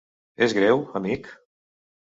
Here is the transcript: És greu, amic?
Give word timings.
És 0.47 0.55
greu, 0.59 0.83
amic? 1.03 1.31